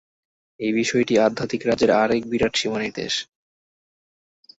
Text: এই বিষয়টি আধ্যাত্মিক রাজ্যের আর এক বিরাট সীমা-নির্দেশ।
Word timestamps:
এই 0.59 0.71
বিষয়টি 0.73 1.13
আধ্যাত্মিক 1.17 1.61
রাজ্যের 1.65 1.91
আর 1.91 2.09
এক 2.11 2.23
বিরাট 2.27 2.53
সীমা-নির্দেশ। 2.55 3.13